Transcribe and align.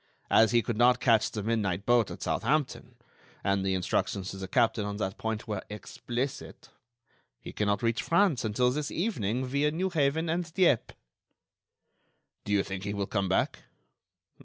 As 0.31 0.49
he 0.49 0.63
could 0.63 0.77
not 0.77 0.99
catch 0.99 1.29
the 1.29 1.43
midnight 1.43 1.85
boat 1.85 2.09
at 2.09 2.23
Southampton—and 2.23 3.63
the 3.63 3.75
instructions 3.75 4.31
to 4.31 4.37
the 4.37 4.47
captain 4.47 4.83
on 4.83 4.97
that 4.97 5.19
point 5.19 5.47
were 5.47 5.61
explicit—he 5.69 7.53
cannot 7.53 7.83
reach 7.83 8.01
France 8.01 8.43
until 8.43 8.71
this 8.71 8.89
evening 8.89 9.45
via 9.45 9.71
Newhaven 9.71 10.27
and 10.27 10.51
Dieppe." 10.55 10.95
"Do 12.45 12.51
you 12.51 12.63
think 12.63 12.83
he 12.83 12.95
will 12.95 13.05
come 13.05 13.29
back?" 13.29 13.65